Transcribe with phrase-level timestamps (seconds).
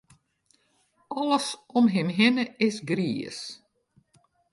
[1.23, 3.39] Alles om him hinne is griis.